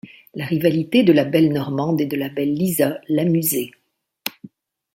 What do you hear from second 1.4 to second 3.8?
Normande et de la belle Lisa l’amusait.